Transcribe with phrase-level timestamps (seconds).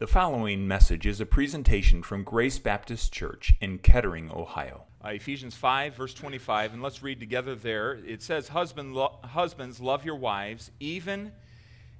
[0.00, 4.84] The following message is a presentation from Grace Baptist Church in Kettering, Ohio.
[5.04, 8.00] Uh, Ephesians 5, verse 25, and let's read together there.
[8.06, 11.32] It says, Husband, lo- Husbands, love your wives, even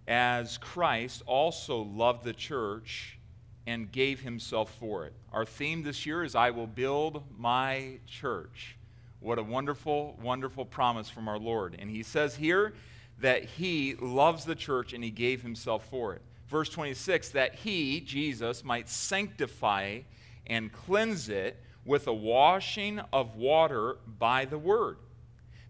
[0.08, 3.18] as Christ also loved the church
[3.66, 5.12] and gave himself for it.
[5.30, 8.78] Our theme this year is, I will build my church.
[9.18, 11.76] What a wonderful, wonderful promise from our Lord.
[11.78, 12.72] And he says here
[13.18, 18.00] that he loves the church and he gave himself for it verse 26, that he,
[18.00, 20.00] Jesus, might sanctify
[20.46, 24.98] and cleanse it with a washing of water by the word,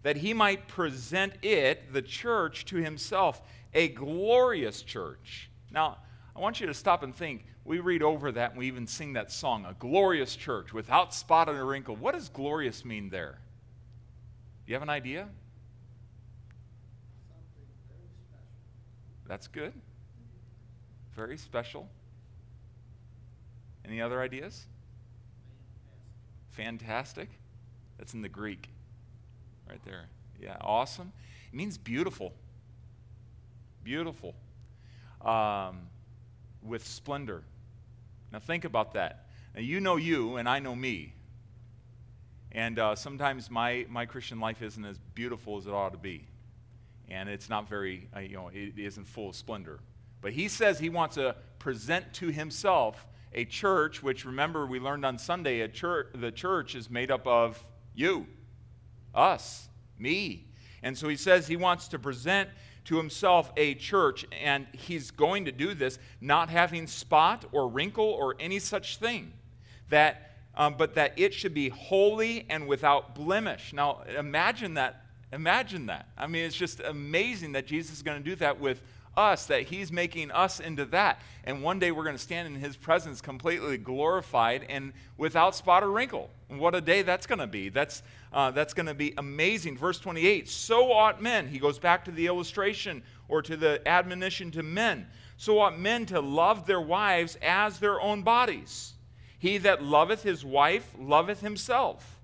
[0.03, 3.41] that he might present it, the church, to himself,
[3.73, 5.49] a glorious church.
[5.71, 5.99] Now,
[6.35, 7.45] I want you to stop and think.
[7.63, 11.47] We read over that and we even sing that song, a glorious church without spot
[11.47, 11.95] or wrinkle.
[11.95, 13.37] What does glorious mean there?
[14.65, 15.27] Do you have an idea?
[19.27, 19.73] That's good.
[21.21, 21.87] Very special.
[23.85, 24.65] Any other ideas?
[26.49, 27.29] Fantastic.
[27.99, 28.69] That's in the Greek.
[29.69, 30.05] Right there.
[30.41, 31.13] Yeah, awesome.
[31.53, 32.33] It means beautiful.
[33.83, 34.33] Beautiful.
[35.23, 35.81] Um,
[36.63, 37.43] with splendor.
[38.33, 39.27] Now think about that.
[39.53, 41.13] Now you know you, and I know me.
[42.51, 46.25] And uh, sometimes my, my Christian life isn't as beautiful as it ought to be.
[47.09, 49.81] And it's not very, uh, you know, it isn't full of splendor.
[50.21, 55.05] But he says he wants to present to himself a church, which remember we learned
[55.05, 57.63] on Sunday, a church, the church is made up of
[57.95, 58.27] you,
[59.15, 60.47] us, me.
[60.83, 62.49] And so he says he wants to present
[62.85, 68.05] to himself a church, and he's going to do this not having spot or wrinkle
[68.05, 69.33] or any such thing.
[69.89, 73.73] That um, but that it should be holy and without blemish.
[73.73, 75.05] Now, imagine that.
[75.31, 76.07] Imagine that.
[76.17, 78.81] I mean, it's just amazing that Jesus is going to do that with
[79.15, 81.21] us, that He's making us into that.
[81.43, 85.83] And one day we're going to stand in His presence completely glorified and without spot
[85.83, 86.29] or wrinkle.
[86.47, 87.69] What a day that's going to be.
[87.69, 88.03] That's,
[88.33, 89.77] uh, that's going to be amazing.
[89.77, 94.51] Verse 28 So ought men, he goes back to the illustration or to the admonition
[94.51, 95.07] to men.
[95.37, 98.93] So ought men to love their wives as their own bodies.
[99.39, 102.20] He that loveth his wife loveth himself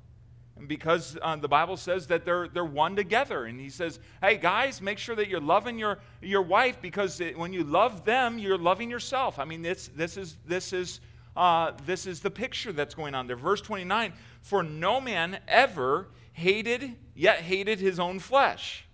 [0.65, 3.45] because uh, the Bible says that they're, they're one together.
[3.45, 7.37] And he says, hey, guys, make sure that you're loving your, your wife because it,
[7.37, 9.39] when you love them, you're loving yourself.
[9.39, 10.99] I mean, this, this, is, this, is,
[11.35, 13.35] uh, this is the picture that's going on there.
[13.35, 18.83] Verse 29 For no man ever hated, yet hated his own flesh.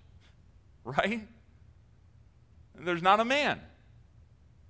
[0.85, 1.25] Right?
[2.77, 3.61] There's not a man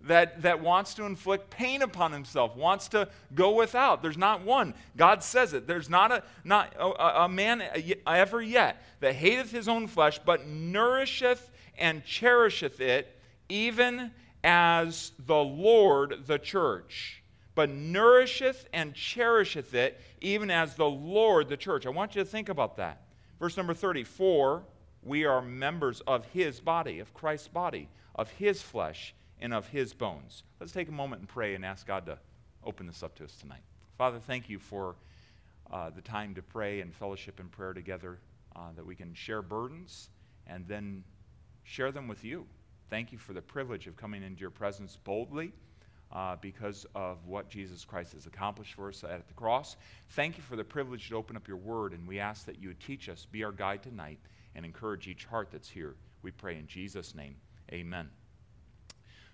[0.04, 4.02] that, that wants to inflict pain upon himself, wants to go without.
[4.02, 4.74] There's not one.
[4.98, 5.66] God says it.
[5.66, 7.64] There's not a, not a, a man
[8.06, 13.18] ever yet that hateth his own flesh, but nourisheth and cherisheth it,
[13.50, 14.12] even
[14.44, 17.24] as the Lord the church.
[17.56, 21.86] But nourisheth and cherisheth it, even as the Lord the church.
[21.86, 23.04] I want you to think about that.
[23.40, 24.64] Verse number 34
[25.06, 29.14] we are members of his body, of Christ's body, of his flesh
[29.44, 30.42] and of his bones.
[30.60, 32.18] Let's take a moment and pray and ask God to
[32.64, 33.62] open this up to us tonight.
[33.98, 34.96] Father, thank you for
[35.70, 38.20] uh, the time to pray and fellowship and prayer together,
[38.56, 40.10] uh, that we can share burdens
[40.48, 41.04] and then
[41.64, 42.46] share them with you.
[42.90, 45.52] Thank you for the privilege of coming into your presence boldly.
[46.12, 49.78] Uh, because of what Jesus Christ has accomplished for us at the cross.
[50.10, 52.68] Thank you for the privilege to open up your word, and we ask that you
[52.68, 54.20] would teach us, be our guide tonight,
[54.54, 55.96] and encourage each heart that's here.
[56.22, 57.36] We pray in Jesus' name.
[57.72, 58.12] Amen.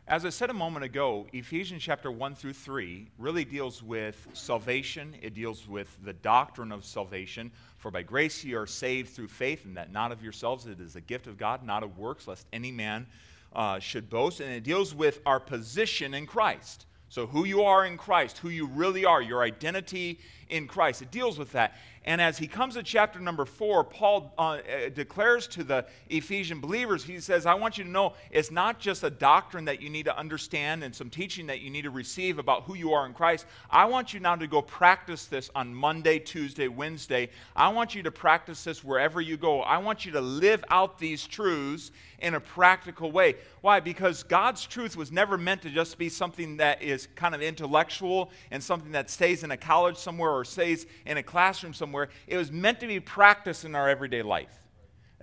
[0.10, 5.16] As I said a moment ago, Ephesians chapter 1 through 3 really deals with salvation.
[5.22, 7.52] It deals with the doctrine of salvation.
[7.78, 10.96] For by grace ye are saved through faith, and that not of yourselves, it is
[10.96, 13.06] a gift of God, not of works, lest any man
[13.54, 14.40] uh, should boast.
[14.40, 16.88] And it deals with our position in Christ.
[17.10, 21.02] So, who you are in Christ, who you really are, your identity in Christ.
[21.02, 21.76] It deals with that.
[22.06, 26.60] And as he comes to chapter number four, Paul uh, uh, declares to the Ephesian
[26.60, 29.90] believers, he says, I want you to know it's not just a doctrine that you
[29.90, 33.06] need to understand and some teaching that you need to receive about who you are
[33.06, 33.46] in Christ.
[33.70, 37.30] I want you now to go practice this on Monday, Tuesday, Wednesday.
[37.56, 39.62] I want you to practice this wherever you go.
[39.62, 43.36] I want you to live out these truths in a practical way.
[43.62, 43.80] Why?
[43.80, 48.32] Because God's truth was never meant to just be something that is kind of intellectual
[48.52, 52.10] and something that stays in a college somewhere or stays in a classroom somewhere.
[52.28, 54.54] It was meant to be practiced in our everyday life.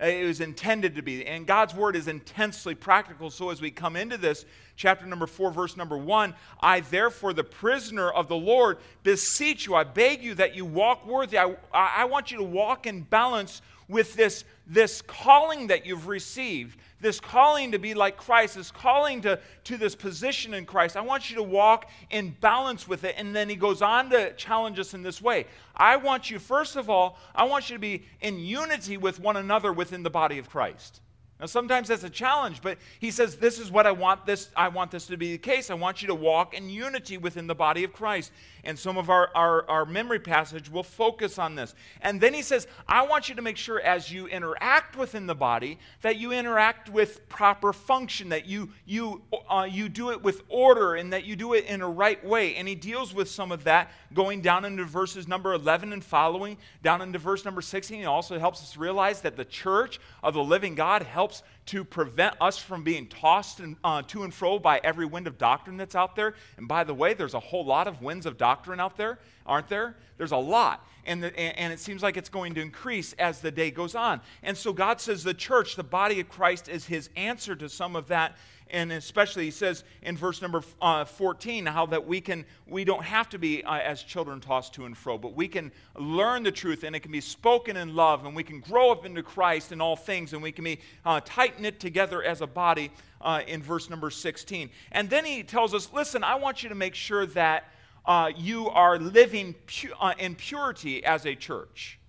[0.01, 1.25] Uh, it was intended to be.
[1.25, 3.31] And God's word is intensely practical.
[3.31, 7.43] So as we come into this, chapter number four, verse number one, I therefore, the
[7.43, 11.39] prisoner of the Lord, beseech you, I beg you that you walk worthy.
[11.39, 16.77] I, I want you to walk in balance with this, this calling that you've received
[16.99, 20.97] this calling to be like Christ, this calling to, to this position in Christ.
[20.97, 23.15] I want you to walk in balance with it.
[23.17, 25.45] And then he goes on to challenge us in this way.
[25.75, 29.37] I want you, first of all, I want you to be in unity with one
[29.37, 31.01] another within the body of Christ.
[31.39, 34.69] Now sometimes that's a challenge, but he says this is what I want this I
[34.69, 35.69] want this to be the case.
[35.69, 38.31] I want you to walk in unity within the body of Christ.
[38.63, 41.73] And some of our, our, our memory passage will focus on this.
[42.01, 45.35] And then he says, I want you to make sure as you interact within the
[45.35, 50.41] body that you interact with proper function, that you you uh, you do it with
[50.49, 52.55] order and that you do it in a right way.
[52.55, 56.57] And he deals with some of that going down into verses number 11 and following,
[56.81, 57.99] down into verse number 16.
[57.99, 61.83] He also helps us realize that the church of the living God helps helps to
[61.83, 65.95] prevent us from being tossed uh, to and fro by every wind of doctrine that's
[65.95, 66.33] out there.
[66.55, 69.67] And by the way, there's a whole lot of winds of doctrine out there, aren't
[69.67, 69.97] there?
[70.17, 70.87] There's a lot.
[71.05, 74.21] And, the, and it seems like it's going to increase as the day goes on.
[74.41, 77.97] And so God says the church, the body of Christ, is his answer to some
[77.97, 78.37] of that
[78.71, 83.03] and especially he says in verse number uh, 14 how that we can we don't
[83.03, 86.51] have to be uh, as children tossed to and fro but we can learn the
[86.51, 89.71] truth and it can be spoken in love and we can grow up into christ
[89.71, 92.91] in all things and we can be uh, tight knit together as a body
[93.21, 96.75] uh, in verse number 16 and then he tells us listen i want you to
[96.75, 97.71] make sure that
[98.05, 101.99] uh, you are living pu- uh, in purity as a church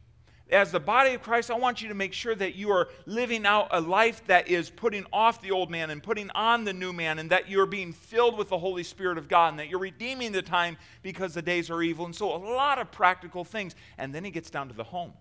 [0.50, 3.44] as the body of Christ, I want you to make sure that you are living
[3.44, 6.92] out a life that is putting off the old man and putting on the new
[6.92, 9.78] man, and that you're being filled with the Holy Spirit of God, and that you're
[9.78, 12.06] redeeming the time because the days are evil.
[12.06, 13.74] And so, a lot of practical things.
[13.98, 15.12] And then he gets down to the home.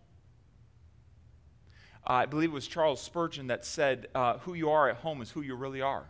[2.06, 5.22] Uh, I believe it was Charles Spurgeon that said, uh, Who you are at home
[5.22, 6.06] is who you really are.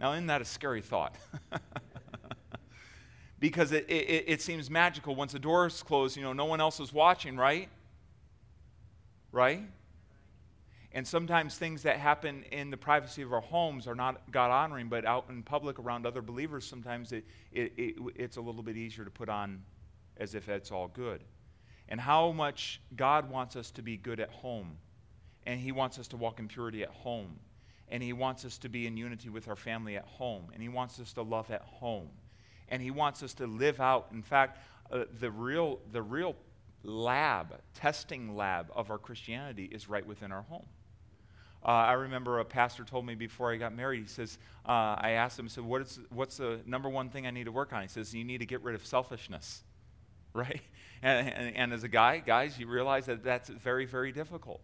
[0.00, 1.14] Now, isn't that a scary thought?
[3.38, 6.60] because it, it, it, seems magical once the door is closed, you know, no one
[6.60, 7.68] else is watching, right?
[9.30, 9.62] right?
[10.92, 14.88] And sometimes things that happen in the privacy of our homes are not God honoring,
[14.88, 18.78] but out in public around other believers, sometimes it, it, it, it's a little bit
[18.78, 19.62] easier to put on
[20.16, 21.22] as if it's all good.
[21.90, 24.78] And how much God wants us to be good at home.
[25.46, 27.38] And He wants us to walk in purity at home.
[27.90, 30.46] And He wants us to be in unity with our family at home.
[30.54, 32.08] And He wants us to love at home.
[32.68, 34.08] And He wants us to live out.
[34.12, 34.58] In fact,
[34.90, 36.36] uh, the, real, the real
[36.82, 40.66] lab, testing lab of our Christianity is right within our home.
[41.64, 45.12] Uh, I remember a pastor told me before I got married, he says, uh, I
[45.12, 47.82] asked him, said, what is, what's the number one thing I need to work on?
[47.82, 49.64] He says, you need to get rid of selfishness,
[50.32, 50.60] right?
[51.02, 54.60] And, and, and as a guy, guys, you realize that that's very, very difficult.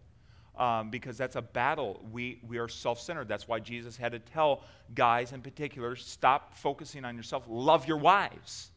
[0.54, 2.04] Um, because that's a battle.
[2.12, 3.26] We, we are self centered.
[3.26, 4.64] That's why Jesus had to tell
[4.94, 8.70] guys in particular stop focusing on yourself, love your wives,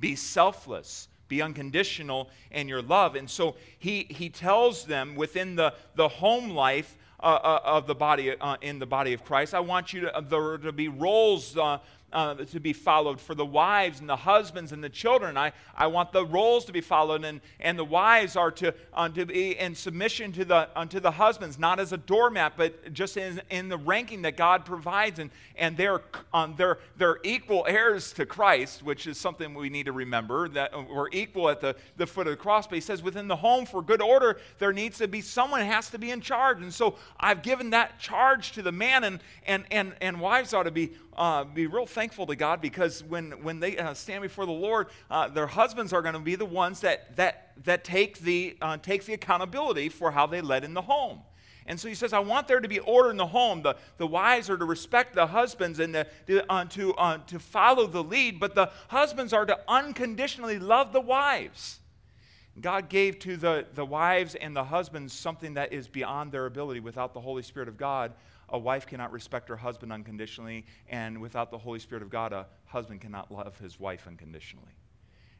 [0.00, 3.16] be selfless, be unconditional in your love.
[3.16, 7.94] And so he, he tells them within the, the home life uh, uh, of the
[7.94, 10.88] body, uh, in the body of Christ, I want you to, uh, there to be
[10.88, 11.56] roles
[12.12, 15.36] uh, uh, to be followed for the wives and the husbands and the children.
[15.36, 19.08] I, I want the roles to be followed, and, and the wives are to, uh,
[19.08, 23.16] to be in submission to the, unto the husbands, not as a doormat, but just
[23.16, 25.18] in, in the ranking that God provides.
[25.18, 26.02] And, and they're,
[26.32, 30.72] um, they're, they're equal heirs to Christ, which is something we need to remember, that
[30.88, 32.66] we're equal at the, the foot of the cross.
[32.66, 35.90] But he says within the home, for good order, there needs to be someone has
[35.90, 36.58] to be in charge.
[36.58, 40.64] And so I've given that charge to the man, and, and, and, and wives ought
[40.64, 44.52] to be uh, be real to God because when, when they uh, stand before the
[44.52, 48.56] Lord, uh, their husbands are going to be the ones that, that, that take, the,
[48.62, 51.20] uh, take the accountability for how they led in the home.
[51.66, 53.62] And so he says, I want there to be order in the home.
[53.62, 57.38] The, the wives are to respect the husbands and the, to, uh, to, uh, to
[57.38, 61.80] follow the lead, but the husbands are to unconditionally love the wives.
[62.60, 66.80] God gave to the, the wives and the husbands something that is beyond their ability
[66.80, 68.12] without the Holy Spirit of God
[68.50, 72.46] a wife cannot respect her husband unconditionally, and without the Holy Spirit of God, a
[72.66, 74.74] husband cannot love his wife unconditionally.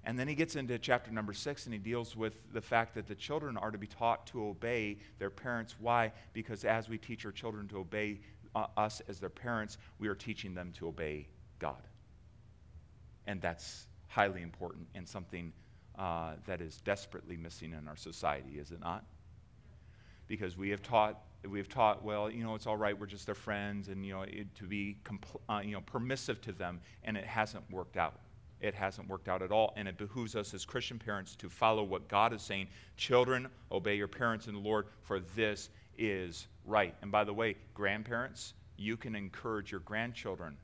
[0.05, 3.07] And then he gets into chapter number six and he deals with the fact that
[3.07, 5.77] the children are to be taught to obey their parents.
[5.79, 6.13] Why?
[6.33, 8.21] Because as we teach our children to obey
[8.55, 11.83] uh, us as their parents, we are teaching them to obey God.
[13.27, 15.53] And that's highly important and something
[15.99, 19.05] uh, that is desperately missing in our society, is it not?
[20.27, 23.35] Because we have taught we've taught, well, you know, it's all right, we're just their
[23.35, 27.17] friends, and, you know, it, to be, compl- uh, you know, permissive to them, and
[27.17, 28.21] it hasn't worked out.
[28.61, 31.83] It hasn't worked out at all, and it behooves us as Christian parents to follow
[31.83, 32.69] what God is saying.
[32.97, 36.95] Children, obey your parents in the Lord, for this is right.
[37.01, 40.57] And by the way, grandparents, you can encourage your grandchildren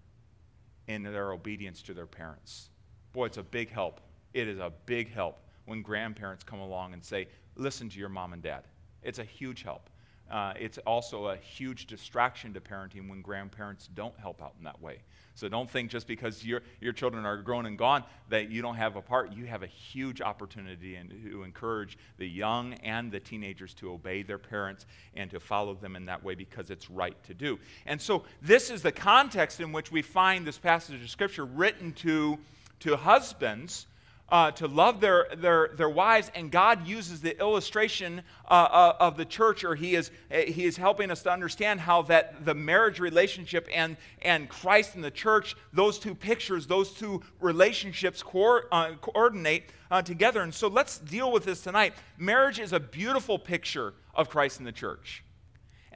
[0.88, 2.68] in their obedience to their parents.
[3.14, 4.00] Boy, it's a big help.
[4.34, 8.34] It is a big help when grandparents come along and say, listen to your mom
[8.34, 8.64] and dad.
[9.02, 9.88] It's a huge help
[10.30, 14.80] uh, it's also a huge distraction to parenting when grandparents don't help out in that
[14.80, 14.98] way.
[15.36, 18.76] So don't think just because your, your children are grown and gone that you don't
[18.76, 19.34] have a part.
[19.34, 24.22] You have a huge opportunity and to encourage the young and the teenagers to obey
[24.22, 27.58] their parents and to follow them in that way because it's right to do.
[27.84, 31.92] And so this is the context in which we find this passage of Scripture written
[31.92, 32.38] to,
[32.80, 33.86] to husbands
[34.28, 39.16] uh, to love their, their, their wives, and God uses the illustration uh, uh, of
[39.16, 42.98] the church, or he is, he is helping us to understand how that the marriage
[42.98, 48.94] relationship and, and Christ and the church, those two pictures, those two relationships co- uh,
[49.00, 50.40] coordinate uh, together.
[50.42, 51.94] And so let's deal with this tonight.
[52.18, 55.22] Marriage is a beautiful picture of Christ and the church.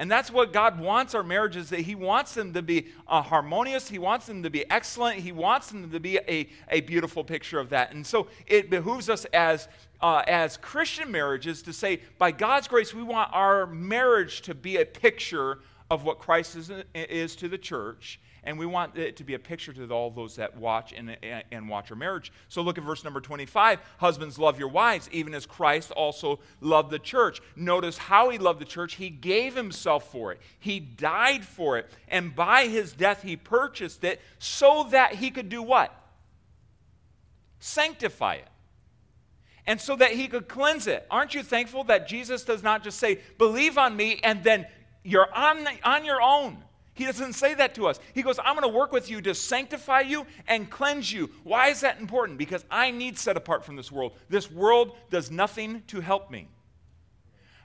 [0.00, 3.90] And that's what God wants our marriages that He wants them to be uh, harmonious.
[3.90, 5.21] He wants them to be excellent.
[5.21, 7.92] He wants them to be a, a beautiful picture of that.
[7.92, 9.69] And so it behooves us as,
[10.00, 14.78] uh, as Christian marriages to say, by God's grace, we want our marriage to be
[14.78, 15.59] a picture
[15.90, 18.21] of what Christ is, is to the church.
[18.45, 21.17] And we want it to be a picture to all those that watch and,
[21.51, 22.33] and watch our marriage.
[22.49, 23.81] So look at verse number 25.
[23.99, 27.41] Husbands, love your wives, even as Christ also loved the church.
[27.57, 28.95] Notice how he loved the church.
[28.95, 31.91] He gave himself for it, he died for it.
[32.09, 35.95] And by his death, he purchased it so that he could do what?
[37.59, 38.49] Sanctify it
[39.67, 41.07] and so that he could cleanse it.
[41.11, 44.67] Aren't you thankful that Jesus does not just say, believe on me, and then
[45.05, 46.59] you're on, on your own?
[47.00, 47.99] He doesn't say that to us.
[48.12, 51.30] He goes, I'm going to work with you to sanctify you and cleanse you.
[51.45, 52.37] Why is that important?
[52.37, 54.12] Because I need set apart from this world.
[54.28, 56.49] This world does nothing to help me.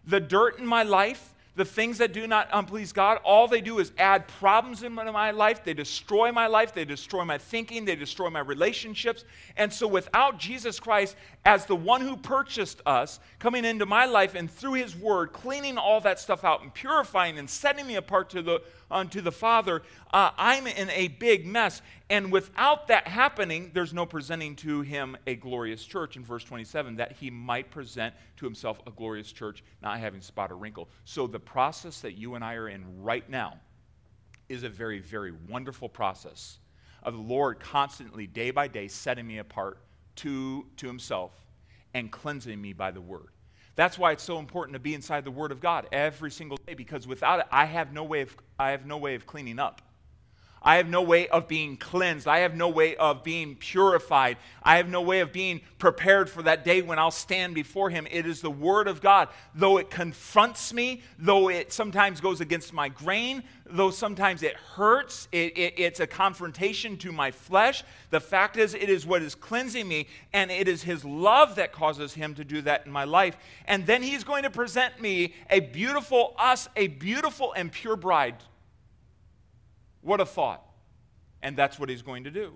[0.07, 3.61] The dirt in my life, the things that do not um, please God, all they
[3.61, 5.63] do is add problems in my life.
[5.63, 6.73] They destroy my life.
[6.73, 7.85] They destroy my thinking.
[7.85, 9.23] They destroy my relationships.
[9.55, 11.15] And so, without Jesus Christ
[11.45, 15.77] as the one who purchased us coming into my life and through his word, cleaning
[15.77, 19.81] all that stuff out and purifying and setting me apart to the, unto the Father,
[20.11, 21.81] uh, I'm in a big mess.
[22.09, 26.97] And without that happening, there's no presenting to him a glorious church in verse 27
[26.97, 30.89] that he might present to himself a glorious church, not having spot or wrinkle.
[31.03, 33.59] So the process that you and I are in right now
[34.49, 36.59] is a very, very wonderful process
[37.03, 39.79] of the Lord constantly, day by day, setting me apart
[40.17, 41.31] to, to himself
[41.93, 43.29] and cleansing me by the word.
[43.75, 46.73] That's why it's so important to be inside the Word of God every single day,
[46.73, 49.81] because without it, I have no way of, I have no way of cleaning up.
[50.65, 52.27] I have no way of being cleansed.
[52.27, 54.37] I have no way of being purified.
[54.63, 58.07] I have no way of being prepared for that day when I'll stand before Him.
[58.09, 59.29] It is the Word of God.
[59.53, 65.27] Though it confronts me, though it sometimes goes against my grain, though sometimes it hurts,
[65.31, 67.83] it, it, it's a confrontation to my flesh.
[68.09, 71.73] The fact is, it is what is cleansing me, and it is His love that
[71.73, 73.37] causes Him to do that in my life.
[73.67, 78.37] And then He's going to present me a beautiful, us, a beautiful and pure bride
[80.05, 80.63] what a thought.
[81.41, 82.53] And that's what he's going to do.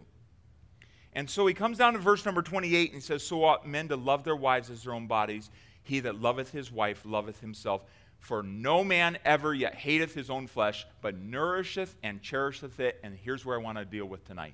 [1.14, 3.88] And so he comes down to verse number 28 and he says, So ought men
[3.88, 5.50] to love their wives as their own bodies.
[5.82, 7.84] He that loveth his wife loveth himself.
[8.20, 13.00] For no man ever yet hateth his own flesh, but nourisheth and cherisheth it.
[13.04, 14.54] And here's where I want to deal with tonight.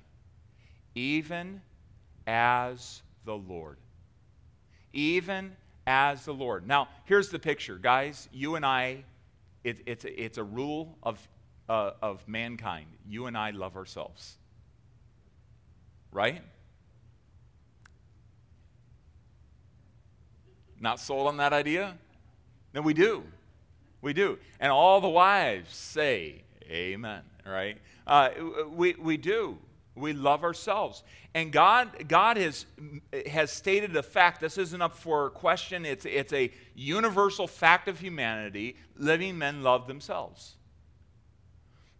[0.94, 1.60] Even
[2.26, 3.76] as the Lord.
[4.94, 5.54] Even
[5.86, 6.66] as the Lord.
[6.66, 8.28] Now, here's the picture, guys.
[8.32, 9.04] You and I,
[9.64, 11.28] it, it's, it's a rule of
[11.68, 12.86] uh, of mankind.
[13.08, 14.36] You and I love ourselves.
[16.12, 16.42] Right?
[20.80, 21.96] Not sold on that idea?
[22.74, 23.24] No, we do.
[24.02, 24.38] We do.
[24.60, 27.78] And all the wives say, Amen, right?
[28.06, 28.30] Uh,
[28.68, 29.58] we, we do.
[29.94, 31.02] We love ourselves.
[31.34, 32.66] And God, God has,
[33.30, 34.40] has stated a fact.
[34.40, 38.76] This isn't up for question, it's, it's a universal fact of humanity.
[38.96, 40.55] Living men love themselves.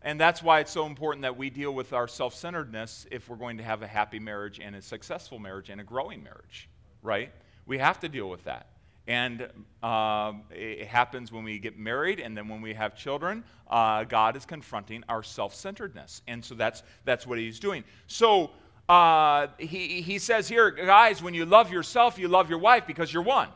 [0.06, 3.36] And that's why it's so important that we deal with our self centeredness if we're
[3.36, 6.68] going to have a happy marriage and a successful marriage and a growing marriage,
[7.02, 7.32] right?
[7.66, 8.68] We have to deal with that.
[9.08, 9.48] And
[9.82, 13.42] uh, it happens when we get married and then when we have children.
[13.68, 16.22] Uh, God is confronting our self centeredness.
[16.28, 17.82] And so that's, that's what he's doing.
[18.06, 18.52] So
[18.88, 23.12] uh, he, he says here, guys, when you love yourself, you love your wife because
[23.12, 23.48] you're one.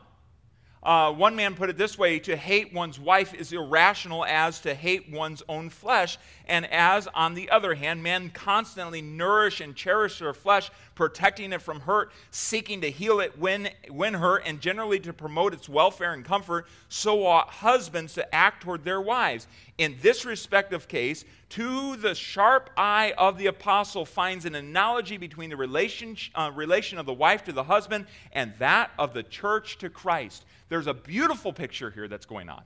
[0.83, 4.73] Uh, one man put it this way to hate one's wife is irrational as to
[4.73, 10.17] hate one's own flesh, and as, on the other hand, men constantly nourish and cherish
[10.17, 14.99] their flesh, protecting it from hurt, seeking to heal it when, when hurt, and generally
[14.99, 19.47] to promote its welfare and comfort, so ought husbands to act toward their wives.
[19.77, 25.49] In this respective case, to the sharp eye of the apostle finds an analogy between
[25.49, 29.77] the relation, uh, relation of the wife to the husband and that of the church
[29.79, 30.45] to Christ.
[30.69, 32.63] There's a beautiful picture here that's going on.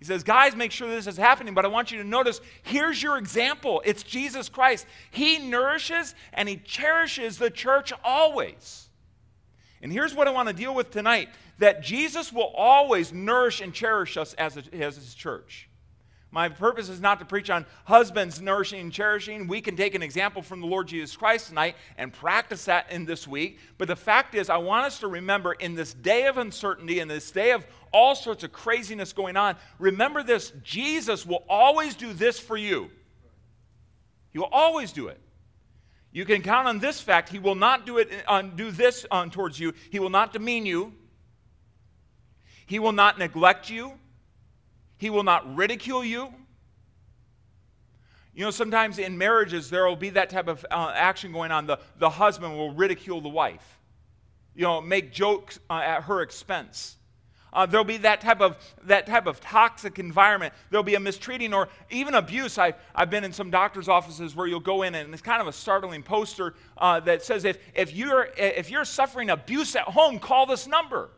[0.00, 3.02] He says, Guys, make sure this is happening, but I want you to notice here's
[3.02, 3.82] your example.
[3.84, 4.86] It's Jesus Christ.
[5.10, 8.88] He nourishes and he cherishes the church always.
[9.82, 11.28] And here's what I want to deal with tonight
[11.58, 15.68] that Jesus will always nourish and cherish us as, a, as his church.
[16.32, 19.48] My purpose is not to preach on husbands nourishing and cherishing.
[19.48, 23.04] We can take an example from the Lord Jesus Christ tonight and practice that in
[23.04, 23.58] this week.
[23.78, 27.08] But the fact is, I want us to remember in this day of uncertainty, in
[27.08, 32.12] this day of all sorts of craziness going on, remember this Jesus will always do
[32.12, 32.90] this for you.
[34.32, 35.20] He will always do it.
[36.12, 37.28] You can count on this fact.
[37.28, 39.74] He will not do, it, uh, do this on uh, towards you.
[39.90, 40.92] He will not demean you.
[42.66, 43.92] He will not neglect you.
[44.98, 46.32] He will not ridicule you.
[48.34, 51.66] You know, sometimes in marriages, there will be that type of uh, action going on.
[51.66, 53.78] The, the husband will ridicule the wife,
[54.54, 56.96] you know, make jokes uh, at her expense.
[57.52, 60.54] Uh, there'll be that type of that type of toxic environment.
[60.70, 62.58] There'll be a mistreating or even abuse.
[62.58, 65.48] I, I've been in some doctors' offices where you'll go in and it's kind of
[65.48, 70.18] a startling poster uh, that says if, if you're if you're suffering abuse at home,
[70.18, 71.10] call this number.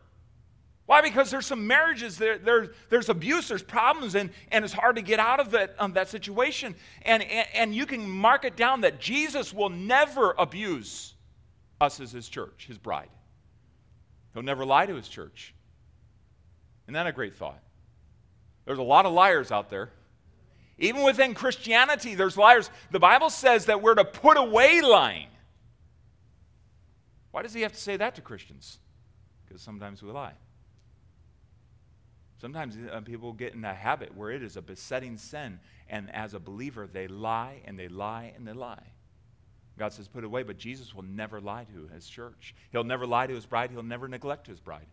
[0.87, 1.01] Why?
[1.01, 5.03] Because there's some marriages, there, there, there's abuse, there's problems, and, and it's hard to
[5.03, 6.75] get out of that, um, that situation.
[7.03, 11.15] And, and, and you can mark it down that Jesus will never abuse
[11.81, 13.09] us as his church, his bride.
[14.35, 15.55] He'll never lie to his church.
[16.85, 17.61] Isn't that a great thought?
[18.65, 19.91] There's a lot of liars out there.
[20.79, 22.71] Even within Christianity, there's liars.
[22.91, 25.29] The Bible says that we're to put away lying.
[27.31, 28.79] Why does he have to say that to Christians?
[29.45, 30.35] Because sometimes we lie.
[32.41, 36.35] Sometimes uh, people get in a habit where it is a besetting sin, and as
[36.35, 38.83] a believer, they lie and they lie and they lie.
[39.79, 42.55] God says, put away, but Jesus will never lie to his church.
[42.73, 44.87] He'll never lie to his bride, he'll never neglect his bride.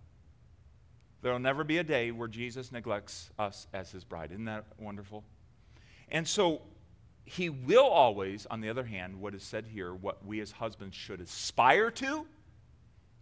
[1.21, 4.31] There will never be a day where Jesus neglects us as his bride.
[4.31, 5.23] Isn't that wonderful?
[6.09, 6.61] And so,
[7.25, 10.95] he will always, on the other hand, what is said here, what we as husbands
[10.95, 12.25] should aspire to,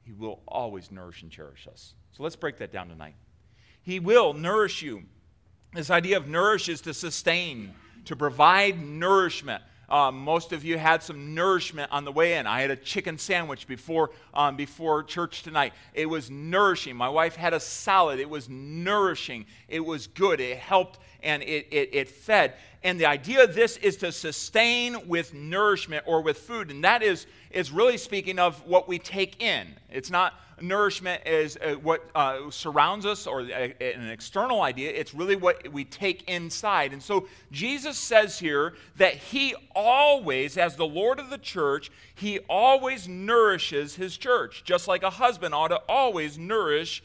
[0.06, 1.94] he will always nourish and cherish us.
[2.13, 3.15] So let's break that down tonight.
[3.82, 5.04] He will nourish you.
[5.74, 7.74] This idea of nourish is to sustain,
[8.06, 9.62] to provide nourishment.
[9.89, 12.45] Um, most of you had some nourishment on the way in.
[12.45, 15.73] I had a chicken sandwich before, um, before church tonight.
[15.93, 16.95] It was nourishing.
[16.95, 18.19] My wife had a salad.
[18.19, 19.45] It was nourishing.
[19.69, 20.41] It was good.
[20.41, 22.56] It helped and it, it, it fed.
[22.84, 26.69] And the idea of this is to sustain with nourishment or with food.
[26.69, 29.67] And that is, is really speaking of what we take in.
[29.89, 34.91] It's not nourishment is uh, what uh, surrounds us or a, uh, an external idea.
[34.91, 36.93] It's really what we take inside.
[36.93, 42.39] And so Jesus says here that he always, as the Lord of the church, he
[42.50, 47.04] always nourishes his church, just like a husband ought to always nourish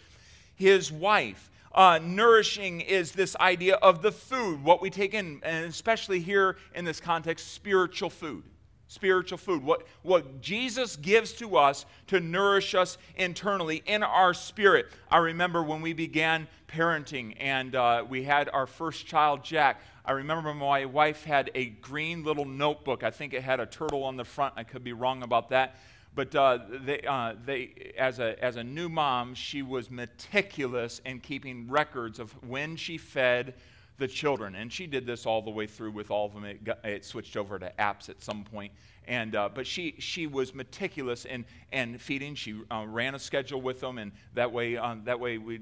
[0.54, 1.50] his wife.
[1.74, 6.56] Uh, nourishing is this idea of the food, what we take in, and especially here
[6.74, 8.44] in this context, spiritual food
[8.92, 14.86] spiritual food, what, what Jesus gives to us to nourish us internally in our spirit.
[15.10, 19.80] I remember when we began parenting and uh, we had our first child, Jack.
[20.04, 23.02] I remember my wife had a green little notebook.
[23.02, 24.52] I think it had a turtle on the front.
[24.58, 25.76] I could be wrong about that.
[26.14, 31.20] But uh, they, uh, they, as, a, as a new mom, she was meticulous in
[31.20, 33.54] keeping records of when she fed,
[33.98, 34.54] the children.
[34.54, 36.44] And she did this all the way through with all of them.
[36.44, 38.72] It, got, it switched over to apps at some point.
[39.08, 42.34] And, uh, but she, she was meticulous in, in feeding.
[42.34, 45.58] She uh, ran a schedule with them, and that way, um, that way we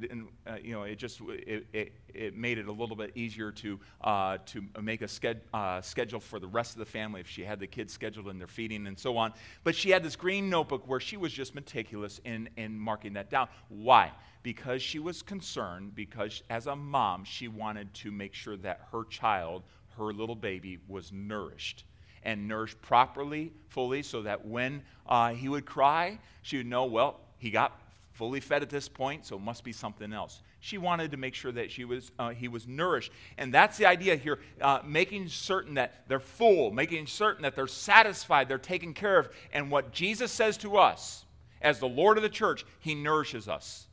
[0.46, 3.81] uh, you know, it just it, it, it, made it a little bit easier to,
[4.03, 7.42] uh, to make a sched- uh, schedule for the rest of the family if she
[7.42, 9.33] had the kids scheduled in their feeding and so on.
[9.64, 13.31] But she had this green notebook where she was just meticulous in, in marking that
[13.31, 13.48] down.
[13.68, 14.12] Why?
[14.42, 19.05] because she was concerned, because as a mom, she wanted to make sure that her
[19.05, 19.62] child,
[19.96, 21.85] her little baby, was nourished
[22.24, 27.20] and nourished properly, fully, so that when uh, he would cry, she would know, well,
[27.38, 27.80] he got
[28.12, 30.42] fully fed at this point, so it must be something else.
[30.61, 33.12] She wanted to make sure that she was, uh, he was nourished.
[33.38, 37.66] And that's the idea here uh, making certain that they're full, making certain that they're
[37.66, 39.30] satisfied, they're taken care of.
[39.54, 41.24] And what Jesus says to us,
[41.62, 43.87] as the Lord of the church, he nourishes us.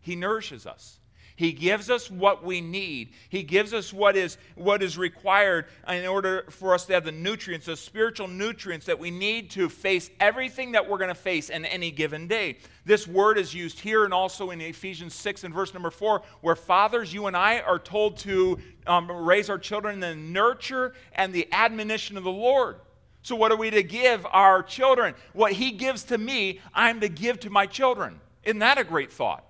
[0.00, 0.98] He nourishes us.
[1.36, 3.10] He gives us what we need.
[3.28, 7.12] He gives us what is, what is required in order for us to have the
[7.12, 11.50] nutrients, the spiritual nutrients that we need to face everything that we're going to face
[11.50, 12.58] in any given day.
[12.84, 16.54] This word is used here and also in Ephesians 6 and verse number 4, where
[16.54, 21.32] fathers, you and I, are told to um, raise our children in the nurture and
[21.32, 22.76] the admonition of the Lord.
[23.22, 25.14] So, what are we to give our children?
[25.32, 28.20] What He gives to me, I'm to give to my children.
[28.44, 29.44] Isn't that a great thought?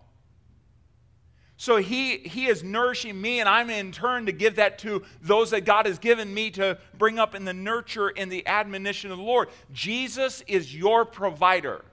[1.56, 5.50] So he, he is nourishing me, and I'm in turn to give that to those
[5.50, 9.18] that God has given me to bring up in the nurture and the admonition of
[9.18, 9.48] the Lord.
[9.72, 11.84] Jesus is your provider.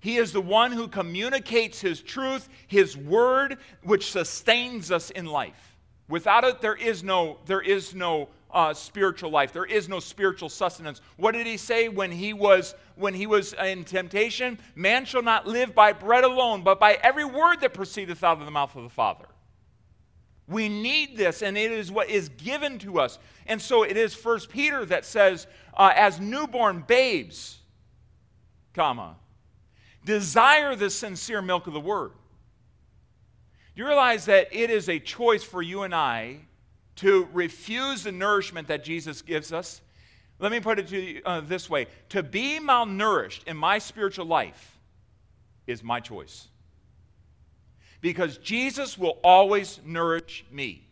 [0.00, 5.76] He is the one who communicates His truth, His word, which sustains us in life.
[6.08, 9.52] Without it, there is no, there is no uh, spiritual life.
[9.52, 11.00] There is no spiritual sustenance.
[11.16, 14.58] What did he say when he was when he was in temptation?
[14.74, 18.44] Man shall not live by bread alone, but by every word that proceedeth out of
[18.44, 19.26] the mouth of the Father.
[20.48, 23.18] We need this, and it is what is given to us.
[23.46, 27.58] And so it is First Peter that says, uh, as newborn babes,
[28.72, 29.16] comma,
[30.06, 32.12] desire the sincere milk of the word.
[33.74, 36.38] Do you realize that it is a choice for you and I
[36.98, 39.80] to refuse the nourishment that Jesus gives us.
[40.40, 44.26] Let me put it to you uh, this way to be malnourished in my spiritual
[44.26, 44.78] life
[45.66, 46.48] is my choice.
[48.00, 50.84] Because Jesus will always nourish me.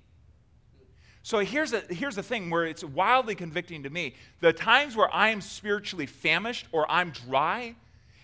[1.23, 4.14] So here's, a, here's the thing where it's wildly convicting to me.
[4.40, 7.75] The times where I am spiritually famished or I'm dry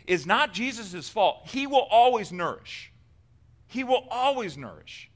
[0.07, 1.43] is not Jesus' fault.
[1.47, 2.93] He will always nourish.
[3.67, 5.11] He will always nourish.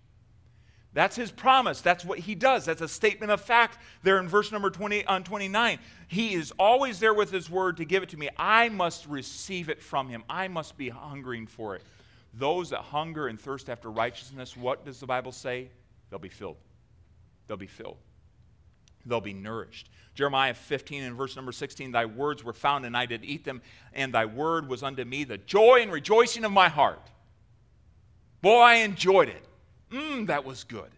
[0.97, 1.83] That's his promise.
[1.83, 2.65] That's what he does.
[2.65, 5.79] That's a statement of fact there in verse number 20 on 29.
[6.09, 8.31] He is always there with his word to give it to me.
[8.39, 10.25] I must receive it from him.
[10.27, 11.83] I must be hungering for it.
[12.33, 15.69] Those that hunger and thirst after righteousness, what does the Bible say?
[16.09, 16.57] They'll be filled.
[17.47, 17.99] They'll be filled.
[19.05, 19.91] They'll be nourished.
[20.15, 23.61] Jeremiah 15 and verse number 16 Thy words were found, and I did eat them,
[23.93, 27.11] and thy word was unto me the joy and rejoicing of my heart.
[28.41, 29.43] Boy, I enjoyed it.
[29.97, 30.91] Mmm, that was good.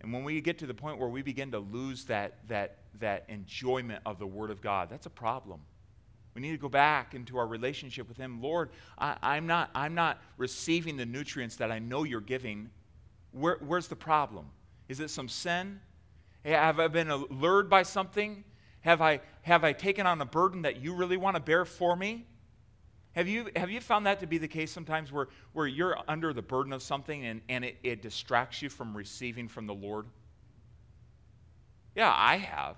[0.00, 3.24] And when we get to the point where we begin to lose that, that, that
[3.28, 5.60] enjoyment of the Word of God, that's a problem.
[6.34, 8.42] We need to go back into our relationship with Him.
[8.42, 12.70] Lord, I, am not, I'm not receiving the nutrients that I know you're giving.
[13.30, 14.46] Where, where's the problem?
[14.88, 15.80] Is it some sin?
[16.44, 18.42] Have I been allured by something?
[18.80, 21.94] Have I, have I taken on a burden that you really want to bear for
[21.94, 22.26] me?
[23.14, 26.32] Have you, have you found that to be the case sometimes where, where you're under
[26.32, 30.06] the burden of something and, and it, it distracts you from receiving from the Lord?
[31.94, 32.76] Yeah, I have.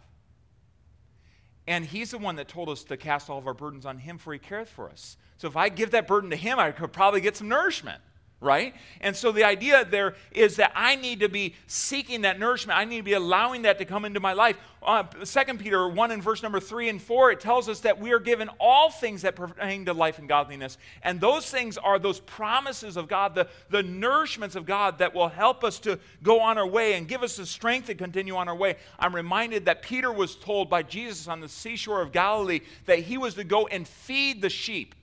[1.66, 4.18] And He's the one that told us to cast all of our burdens on Him,
[4.18, 5.16] for He careth for us.
[5.36, 8.00] So if I give that burden to Him, I could probably get some nourishment
[8.44, 8.74] right?
[9.00, 12.78] And so the idea there is that I need to be seeking that nourishment.
[12.78, 14.56] I need to be allowing that to come into my life.
[14.82, 18.12] Uh, 2 Peter 1 in verse number 3 and 4, it tells us that we
[18.12, 20.76] are given all things that pertain to life and godliness.
[21.02, 25.28] And those things are those promises of God, the, the nourishments of God that will
[25.28, 28.46] help us to go on our way and give us the strength to continue on
[28.46, 28.76] our way.
[28.98, 33.16] I'm reminded that Peter was told by Jesus on the seashore of Galilee that he
[33.16, 34.94] was to go and feed the sheep,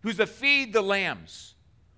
[0.00, 1.55] who's to feed the lambs.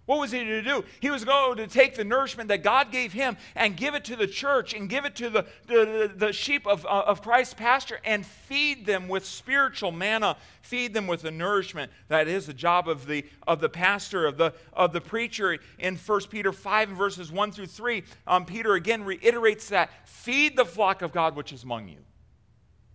[0.08, 0.86] What was he to do?
[1.00, 4.16] He was going to take the nourishment that God gave him and give it to
[4.16, 8.00] the church and give it to the, the, the sheep of, uh, of Christ's pasture
[8.06, 11.92] and feed them with spiritual manna, feed them with the nourishment.
[12.08, 15.58] That is the job of the, of the pastor, of the, of the preacher.
[15.78, 20.64] In 1 Peter 5 verses 1 through 3, um, Peter again reiterates that feed the
[20.64, 21.98] flock of God which is among you.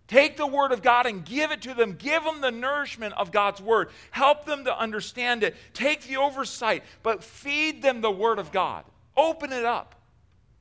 [0.06, 1.92] Take the Word of God and give it to them.
[1.92, 3.88] Give them the nourishment of God's Word.
[4.10, 5.56] Help them to understand it.
[5.72, 8.84] Take the oversight, but feed them the Word of God.
[9.16, 9.94] Open it up.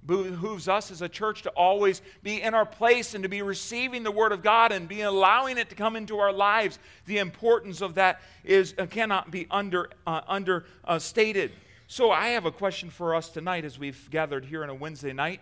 [0.06, 4.04] Behooves us as a church to always be in our place and to be receiving
[4.04, 6.80] the Word of God and be allowing it to come into our lives.
[7.06, 11.52] The importance of that is uh, cannot be under uh, understated.
[11.52, 11.56] Uh,
[11.88, 15.14] so I have a question for us tonight as we've gathered here on a Wednesday
[15.14, 15.42] night.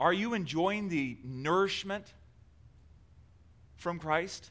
[0.00, 2.06] Are you enjoying the nourishment
[3.76, 4.50] from Christ?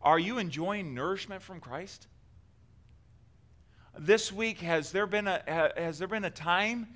[0.00, 2.06] Are you enjoying nourishment from Christ?
[3.98, 5.42] This week, has there been a,
[5.76, 6.86] has there been a time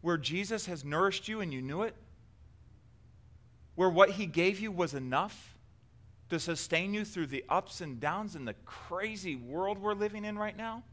[0.00, 1.96] where Jesus has nourished you and you knew it?
[3.74, 5.56] Where what he gave you was enough
[6.30, 10.38] to sustain you through the ups and downs in the crazy world we're living in
[10.38, 10.84] right now?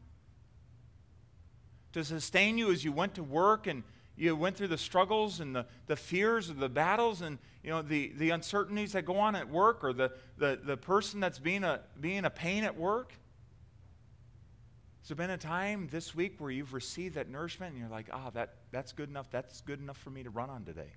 [1.92, 3.84] To sustain you as you went to work and
[4.16, 7.82] you went through the struggles and the, the fears of the battles and you know
[7.82, 11.64] the, the uncertainties that go on at work or the, the, the person that's being
[11.64, 13.12] a, being a pain at work?
[15.00, 18.08] Has there been a time this week where you've received that nourishment and you're like
[18.12, 20.92] ah that, that's good enough that's good enough for me to run on today.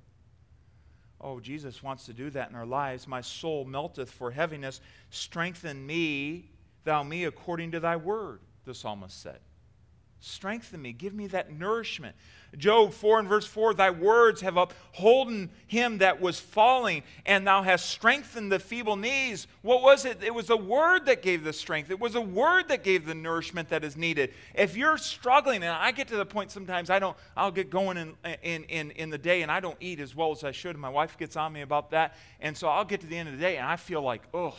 [1.19, 3.07] Oh jesus wants to do that in our lives.
[3.07, 4.79] My soul melteth for heaviness.
[5.09, 6.51] Strengthen me
[6.83, 9.39] thou me according to thy word the psalmist said
[10.19, 10.93] Strengthen me.
[10.93, 12.15] Give me that nourishment.
[12.57, 17.61] Job 4 and verse 4 Thy words have upholden him that was falling, and thou
[17.61, 19.47] hast strengthened the feeble knees.
[19.61, 20.23] What was it?
[20.23, 21.91] It was a word that gave the strength.
[21.91, 24.33] It was a word that gave the nourishment that is needed.
[24.55, 27.97] If you're struggling, and I get to the point sometimes I don't, I'll get going
[27.97, 30.77] in, in, in, in the day and I don't eat as well as I should.
[30.77, 32.15] My wife gets on me about that.
[32.39, 34.55] And so I'll get to the end of the day and I feel like, oh.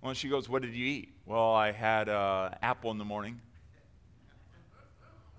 [0.00, 1.14] Well, she goes, What did you eat?
[1.24, 3.40] Well, I had uh, apple in the morning.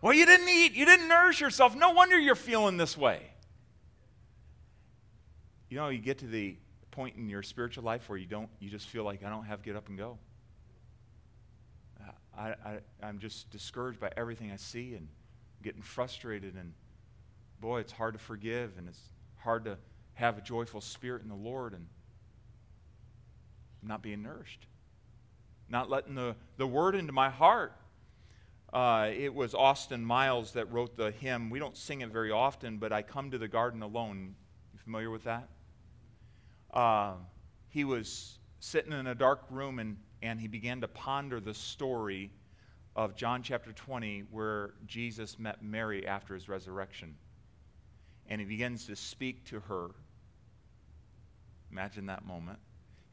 [0.01, 1.75] Well, you didn't eat, you didn't nourish yourself.
[1.75, 3.21] No wonder you're feeling this way.
[5.69, 6.58] You know, you get to the
[6.91, 9.63] point in your spiritual life where you don't, you just feel like I don't have
[9.63, 10.17] get up and go.
[11.99, 15.08] Uh, I, I, I'm just discouraged by everything I see and
[15.62, 16.55] getting frustrated.
[16.55, 16.73] And
[17.60, 19.01] boy, it's hard to forgive and it's
[19.38, 19.77] hard to
[20.13, 21.88] have a joyful spirit in the Lord and
[23.84, 24.65] not being nourished,
[25.69, 27.73] not letting the, the word into my heart.
[28.75, 31.49] Uh, it was Austin Miles that wrote the hymn.
[31.49, 34.35] We don't sing it very often, but I come to the garden alone.
[34.73, 35.47] You familiar with that?
[36.73, 37.13] Uh,
[37.69, 42.31] he was sitting in a dark room and, and he began to ponder the story
[42.97, 47.15] of John chapter 20, where Jesus met Mary after his resurrection.
[48.27, 49.91] And he begins to speak to her.
[51.71, 52.59] Imagine that moment.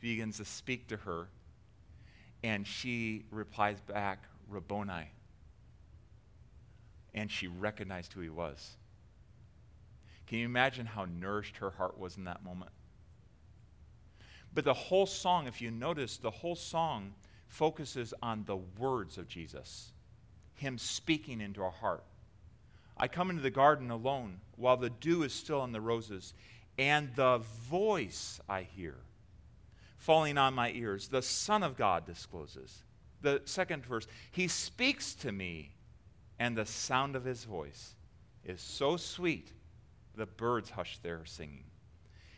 [0.01, 1.29] He begins to speak to her,
[2.43, 5.13] and she replies back, Rabboni
[7.15, 8.77] and she recognized who he was.
[10.27, 12.71] Can you imagine how nourished her heart was in that moment?
[14.55, 17.15] But the whole song, if you notice, the whole song
[17.49, 19.93] focuses on the words of Jesus,
[20.55, 22.05] Him speaking into our heart.
[22.97, 26.35] I come into the garden alone while the dew is still on the roses,
[26.79, 28.97] and the voice I hear
[30.03, 32.83] falling on my ears, the Son of God discloses.
[33.21, 35.71] The second verse, He speaks to me
[36.39, 37.95] and the sound of his voice
[38.45, 39.53] is so sweet,
[40.15, 41.65] the birds hush their singing.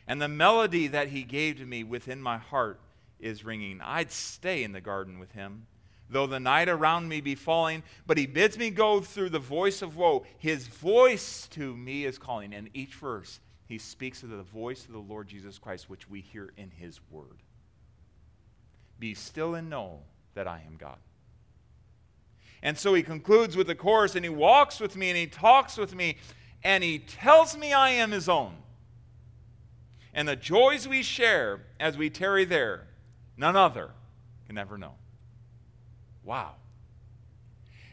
[0.06, 2.80] And the melody that he gave to me within my heart
[3.18, 3.80] is ringing.
[3.80, 5.66] I'd stay in the garden with him,
[6.10, 9.80] though the night around me be falling, but he bids me go through the voice
[9.80, 10.26] of woe.
[10.38, 12.52] His voice to me is calling.
[12.52, 16.20] And each verse, he speaks of the voice of the Lord Jesus Christ, which we
[16.20, 17.42] hear in his word.
[18.98, 20.00] Be still and know
[20.34, 20.98] that I am God.
[22.64, 25.76] And so he concludes with the chorus, and he walks with me, and he talks
[25.76, 26.16] with me,
[26.64, 28.54] and he tells me I am his own.
[30.14, 32.86] And the joys we share as we tarry there,
[33.36, 33.90] none other
[34.46, 34.94] can ever know.
[36.24, 36.54] Wow.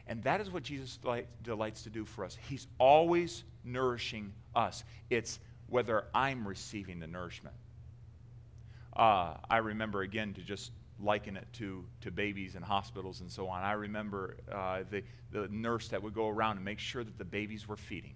[0.07, 0.97] And that is what Jesus
[1.43, 2.37] delights to do for us.
[2.47, 4.85] He's always nourishing us.
[5.09, 7.55] It's whether I'm receiving the nourishment.
[8.95, 10.71] Uh, I remember again to just
[11.03, 13.63] liken it to, to babies in hospitals and so on.
[13.63, 17.25] I remember uh, the, the nurse that would go around and make sure that the
[17.25, 18.13] babies were feeding.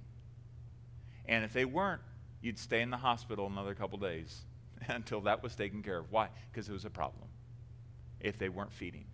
[1.28, 2.02] And if they weren't,
[2.42, 4.42] you'd stay in the hospital another couple days
[4.88, 6.12] until that was taken care of.
[6.12, 6.30] Why?
[6.52, 7.28] Because it was a problem
[8.20, 9.06] if they weren't feeding.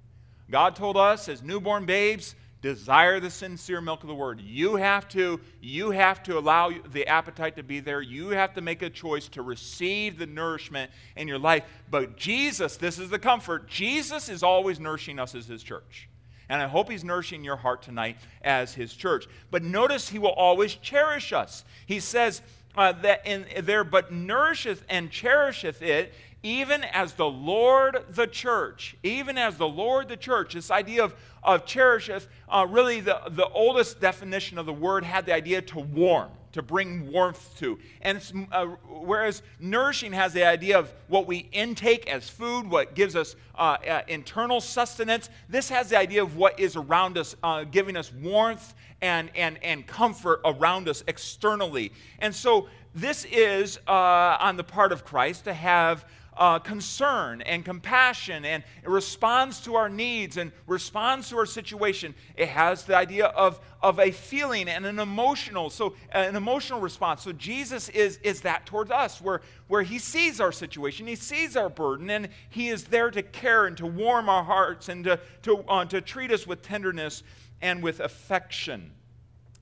[0.49, 4.39] God told us as newborn babes desire the sincere milk of the word.
[4.39, 8.01] You have to you have to allow the appetite to be there.
[8.01, 11.63] You have to make a choice to receive the nourishment in your life.
[11.89, 13.67] But jesus this is the comfort.
[13.67, 16.07] Jesus is always nourishing us as his church.
[16.49, 19.27] And i hope he's nourishing your heart tonight as his church.
[19.49, 21.65] But notice he will always cherish us.
[21.85, 22.41] He says
[22.75, 26.13] uh, that in there but nourisheth and cherisheth it
[26.43, 31.15] even as the Lord the church, even as the Lord the church, this idea of,
[31.43, 35.79] of cherisheth, uh, really the, the oldest definition of the word had the idea to
[35.79, 37.77] warm, to bring warmth to.
[38.01, 43.15] And uh, whereas nourishing has the idea of what we intake as food, what gives
[43.15, 47.65] us uh, uh, internal sustenance, this has the idea of what is around us, uh,
[47.65, 48.73] giving us warmth
[49.03, 51.91] and, and, and comfort around us externally.
[52.19, 56.05] And so this is uh, on the part of Christ to have
[56.37, 62.15] uh, concern and compassion and responds to our needs and responds to our situation.
[62.35, 67.23] It has the idea of, of a feeling and an emotional, so an emotional response.
[67.23, 71.57] So Jesus is, is that towards us, where, where he sees our situation, he sees
[71.57, 75.19] our burden, and he is there to care and to warm our hearts and to,
[75.43, 77.23] to, uh, to treat us with tenderness
[77.61, 78.91] and with affection.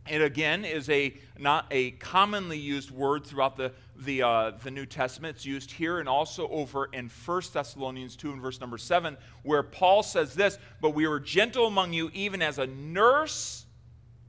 [0.10, 4.86] It again is a not a commonly used word throughout the the, uh, the New
[4.86, 5.36] Testament.
[5.36, 9.64] It's used here and also over in 1 Thessalonians 2 and verse number 7, where
[9.64, 13.66] Paul says this But we were gentle among you, even as a nurse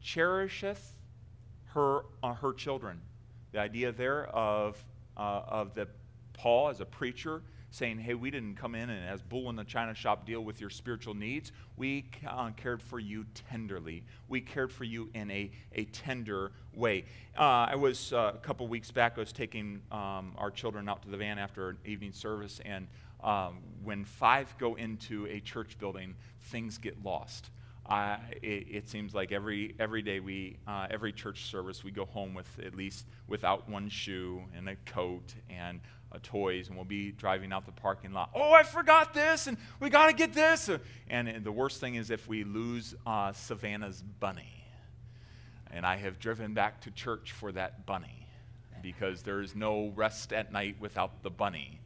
[0.03, 0.95] cherisheth
[1.67, 3.01] her, uh, her children.
[3.53, 4.83] The idea there of,
[5.17, 5.87] uh, of the
[6.33, 9.65] Paul as a preacher saying, hey, we didn't come in and as bull in the
[9.65, 11.53] china shop deal with your spiritual needs.
[11.77, 14.05] We uh, cared for you tenderly.
[14.29, 17.05] We cared for you in a, a tender way.
[17.39, 21.03] Uh, I was, uh, a couple weeks back, I was taking um, our children out
[21.03, 22.87] to the van after an evening service, and
[23.23, 27.51] um, when five go into a church building, things get lost.
[28.43, 32.35] It, it, seems like every every day we uh, every church service we go home
[32.35, 35.81] with at least without one shoe and a coat and
[36.13, 38.31] uh, toys, and we'll be driving out the parking lot.
[38.35, 40.69] Oh, I forgot this, and we got to get this.
[41.09, 44.65] And, and, the worst thing is if we lose uh, Savannah's bunny.
[45.71, 48.27] And I have driven back to church for that bunny
[48.83, 51.81] because there is no rest at night without the bunny.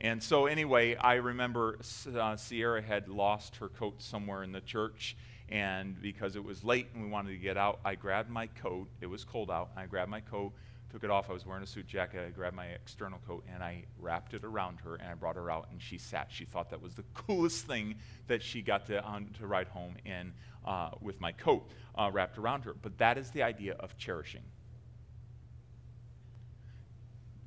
[0.00, 1.78] And so, anyway, I remember
[2.14, 5.16] uh, Sierra had lost her coat somewhere in the church.
[5.48, 8.88] And because it was late and we wanted to get out, I grabbed my coat.
[9.00, 9.70] It was cold out.
[9.72, 10.52] And I grabbed my coat
[10.92, 11.30] took it off.
[11.30, 12.22] I was wearing a suit jacket.
[12.26, 15.50] I grabbed my external coat and I wrapped it around her and I brought her
[15.50, 16.28] out and she sat.
[16.30, 17.94] She thought that was the coolest thing
[18.26, 20.34] that she got to, um, to ride home in
[20.66, 22.74] uh, with my coat uh, wrapped around her.
[22.74, 24.42] But that is the idea of cherishing.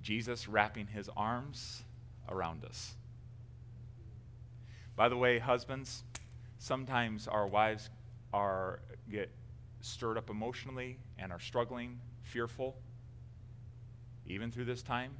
[0.02, 1.84] Jesus wrapping his arms
[2.28, 2.96] around us.
[4.96, 6.04] By the way, husbands,
[6.58, 7.90] sometimes our wives
[8.34, 8.80] are
[9.12, 9.30] get
[9.82, 12.76] stirred up emotionally and are struggling, fearful
[14.28, 15.12] even through this time,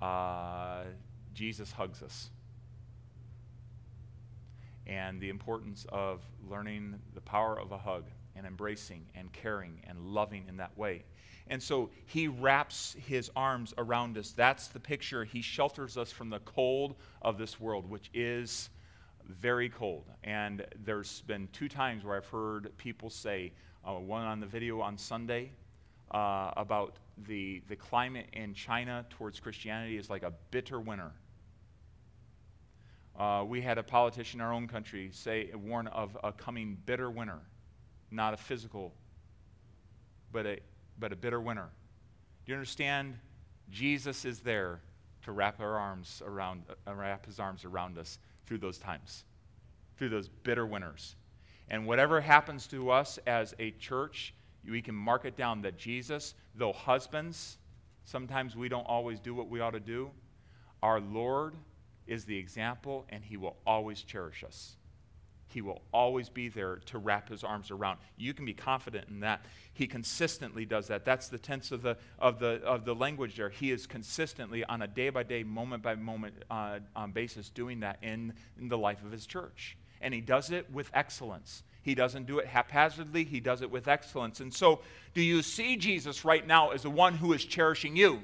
[0.00, 0.82] uh,
[1.34, 2.30] Jesus hugs us.
[4.86, 9.98] And the importance of learning the power of a hug and embracing and caring and
[10.00, 11.04] loving in that way.
[11.48, 14.32] And so he wraps his arms around us.
[14.32, 15.24] That's the picture.
[15.24, 18.70] He shelters us from the cold of this world, which is
[19.28, 20.04] very cold.
[20.24, 23.52] And there's been two times where I've heard people say,
[23.84, 25.52] uh, one on the video on Sunday
[26.10, 26.96] uh, about
[27.26, 31.12] the, the climate in China towards Christianity is like a bitter winter.
[33.18, 37.10] Uh, we had a politician in our own country say, warn of a coming bitter
[37.10, 37.38] winter,
[38.10, 38.94] not a physical,
[40.32, 40.58] but a,
[40.98, 41.68] but a bitter winter.
[42.44, 43.18] Do you understand?
[43.70, 44.80] Jesus is there
[45.22, 49.24] to wrap our arms around, uh, wrap his arms around us through those times,
[49.96, 51.14] through those bitter winters.
[51.68, 54.34] And whatever happens to us as a church,
[54.68, 57.58] we can mark it down that Jesus, though husbands,
[58.04, 60.10] sometimes we don't always do what we ought to do,
[60.82, 61.54] our Lord
[62.06, 64.76] is the example and he will always cherish us.
[65.46, 67.98] He will always be there to wrap his arms around.
[68.16, 69.44] You can be confident in that.
[69.72, 71.04] He consistently does that.
[71.04, 73.48] That's the tense of the, of the, of the language there.
[73.48, 76.78] He is consistently, on a day by day, moment by moment uh,
[77.12, 79.76] basis, doing that in, in the life of his church.
[80.00, 81.64] And he does it with excellence.
[81.82, 84.40] He doesn't do it haphazardly, he does it with excellence.
[84.40, 84.80] And so,
[85.14, 88.22] do you see Jesus right now as the one who is cherishing you?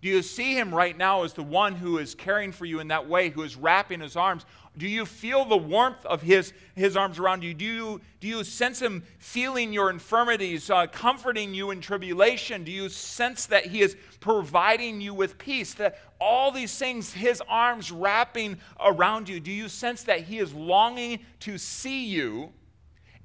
[0.00, 2.88] Do you see him right now as the one who is caring for you in
[2.88, 4.46] that way, who is wrapping his arms?
[4.76, 7.52] Do you feel the warmth of his, his arms around you?
[7.52, 8.00] Do, you?
[8.20, 12.62] do you sense him feeling your infirmities, uh, comforting you in tribulation?
[12.62, 15.74] Do you sense that he is providing you with peace?
[15.74, 20.54] That all these things, his arms wrapping around you, do you sense that he is
[20.54, 22.52] longing to see you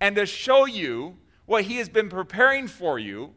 [0.01, 3.35] and to show you what he has been preparing for you?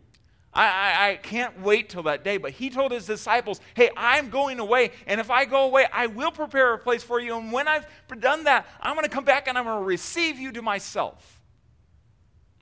[0.57, 2.39] I, I, I, can't wait till that day.
[2.39, 4.93] But he told his disciples, Hey, I'm going away.
[5.07, 7.37] And if I go away, I will prepare a place for you.
[7.37, 7.87] And when I've
[8.19, 11.41] done that, I'm going to come back and I'm going to receive you to myself.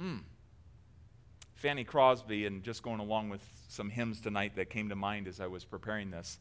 [0.02, 0.22] Mm.
[1.54, 5.40] Fanny Crosby, and just going along with some hymns tonight that came to mind as
[5.40, 6.38] I was preparing this,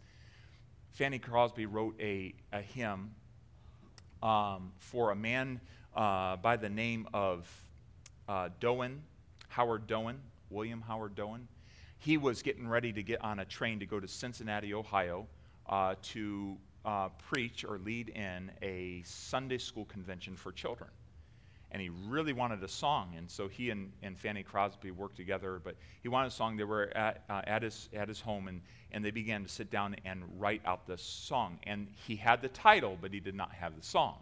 [0.91, 3.11] Fanny Crosby wrote a, a hymn
[4.21, 5.61] um, for a man
[5.95, 7.47] uh, by the name of
[8.27, 8.99] uh, Doane,
[9.49, 10.17] Howard Doane.
[10.53, 11.47] William Howard Doane.
[11.99, 15.25] He was getting ready to get on a train to go to Cincinnati, Ohio,
[15.67, 20.89] uh, to uh, preach or lead in a Sunday school convention for children.
[21.71, 25.59] And he really wanted a song, and so he and, and Fanny Crosby worked together.
[25.63, 26.55] But he wanted a song.
[26.55, 28.61] They were at, uh, at, his, at his home, and,
[28.91, 31.57] and they began to sit down and write out this song.
[31.63, 34.17] And he had the title, but he did not have the song.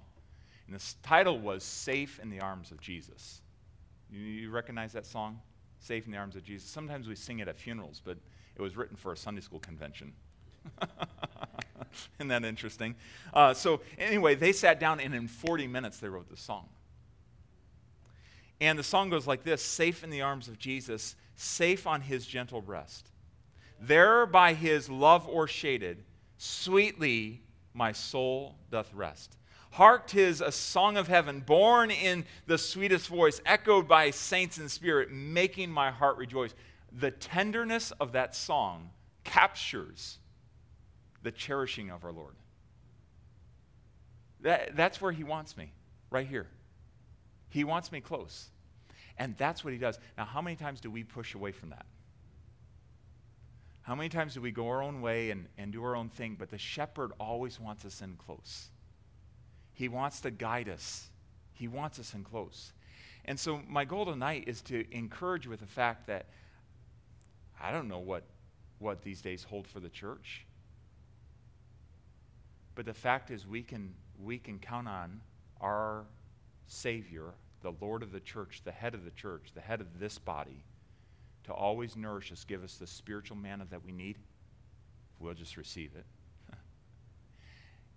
[0.67, 3.41] And the title was Safe in the Arms of Jesus.
[4.09, 5.41] You, you recognize that song?
[5.81, 6.69] Safe in the arms of Jesus.
[6.69, 8.17] Sometimes we sing it at funerals, but
[8.55, 10.13] it was written for a Sunday school convention.
[12.19, 12.95] Isn't that interesting?
[13.33, 16.69] Uh, so, anyway, they sat down and in 40 minutes they wrote the song.
[18.61, 22.25] And the song goes like this Safe in the arms of Jesus, safe on his
[22.25, 23.09] gentle breast.
[23.79, 26.03] There by his love o'ershaded,
[26.37, 27.41] sweetly
[27.73, 29.35] my soul doth rest.
[29.71, 34.67] Hark, tis a song of heaven, born in the sweetest voice, echoed by saints in
[34.67, 36.53] spirit, making my heart rejoice.
[36.91, 38.89] The tenderness of that song
[39.23, 40.19] captures
[41.23, 42.33] the cherishing of our Lord.
[44.41, 45.71] That, that's where He wants me,
[46.09, 46.47] right here.
[47.49, 48.49] He wants me close.
[49.17, 49.99] And that's what He does.
[50.17, 51.85] Now, how many times do we push away from that?
[53.83, 56.35] How many times do we go our own way and, and do our own thing?
[56.37, 58.69] But the shepherd always wants us in close.
[59.81, 61.09] He wants to guide us,
[61.53, 62.71] He wants us in close.
[63.25, 66.27] And so, my goal tonight is to encourage with the fact that
[67.59, 68.21] I don't know what,
[68.77, 70.45] what these days hold for the church.
[72.75, 75.19] But the fact is, we can, we can count on
[75.59, 76.05] our
[76.67, 80.19] Savior, the Lord of the church, the head of the church, the head of this
[80.19, 80.63] body,
[81.45, 84.19] to always nourish us, give us the spiritual manna that we need.
[85.19, 86.05] We'll just receive it.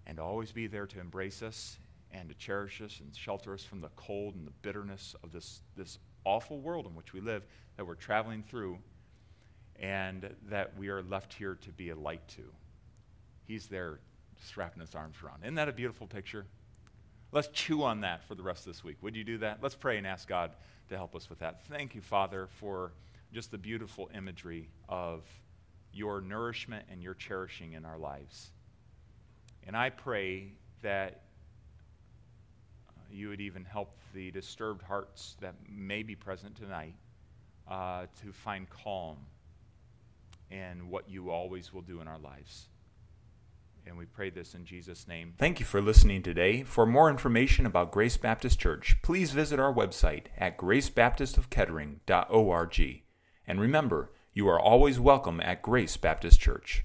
[0.07, 1.79] And always be there to embrace us
[2.11, 5.63] and to cherish us and shelter us from the cold and the bitterness of this,
[5.77, 7.45] this awful world in which we live
[7.77, 8.79] that we're traveling through
[9.81, 12.43] and that we are left here to be a light to.
[13.47, 13.99] He's there
[14.41, 15.43] just wrapping his arms around.
[15.43, 16.47] Isn't that a beautiful picture?
[17.33, 18.97] Let's chew on that for the rest of this week.
[19.03, 19.59] Would you do that?
[19.61, 20.53] Let's pray and ask God
[20.89, 21.67] to help us with that.
[21.67, 22.93] Thank you, Father, for
[23.33, 25.25] just the beautiful imagery of
[25.93, 28.51] your nourishment and your cherishing in our lives.
[29.67, 30.53] And I pray
[30.83, 31.23] that
[32.89, 36.95] uh, you would even help the disturbed hearts that may be present tonight
[37.69, 39.17] uh, to find calm
[40.51, 42.69] in what you always will do in our lives.
[43.87, 45.35] And we pray this in Jesus' name.
[45.39, 46.63] Thank you for listening today.
[46.63, 53.03] For more information about Grace Baptist Church, please visit our website at gracebaptistofkettering.org.
[53.47, 56.83] And remember, you are always welcome at Grace Baptist Church.